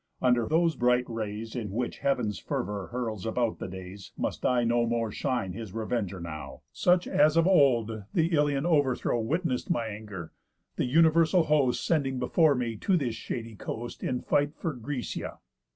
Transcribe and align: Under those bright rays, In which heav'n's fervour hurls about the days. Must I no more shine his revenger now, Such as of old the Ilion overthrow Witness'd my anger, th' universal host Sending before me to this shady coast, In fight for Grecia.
Under 0.19 0.47
those 0.47 0.75
bright 0.75 1.07
rays, 1.07 1.55
In 1.55 1.69
which 1.69 1.99
heav'n's 1.99 2.39
fervour 2.39 2.87
hurls 2.87 3.23
about 3.23 3.59
the 3.59 3.67
days. 3.67 4.13
Must 4.17 4.43
I 4.43 4.63
no 4.63 4.87
more 4.87 5.11
shine 5.11 5.53
his 5.53 5.73
revenger 5.75 6.19
now, 6.19 6.61
Such 6.71 7.07
as 7.07 7.37
of 7.37 7.45
old 7.45 8.05
the 8.11 8.33
Ilion 8.35 8.65
overthrow 8.65 9.19
Witness'd 9.21 9.69
my 9.69 9.85
anger, 9.85 10.31
th' 10.79 10.85
universal 10.85 11.43
host 11.43 11.85
Sending 11.85 12.17
before 12.17 12.55
me 12.55 12.77
to 12.77 12.97
this 12.97 13.13
shady 13.13 13.53
coast, 13.55 14.03
In 14.03 14.21
fight 14.21 14.55
for 14.55 14.73
Grecia. 14.73 15.37